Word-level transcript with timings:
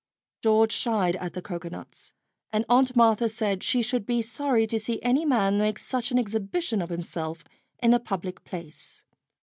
George 0.41 0.71
shied 0.71 1.15
at 1.17 1.33
the 1.35 1.43
cocoanuts, 1.43 2.11
and 2.51 2.65
Aunt 2.67 2.95
Martha 2.95 3.29
said 3.29 3.61
she 3.61 3.83
should 3.83 4.03
be 4.07 4.23
sorry 4.23 4.65
to 4.65 4.79
see 4.79 4.99
any 5.03 5.25
man 5.25 5.59
make 5.59 5.77
such 5.77 6.09
an 6.09 6.17
exhibition 6.17 6.81
of 6.81 6.89
himself 6.89 7.43
in 7.83 7.93
a 7.93 7.99
public 7.99 8.43
place. 8.43 9.03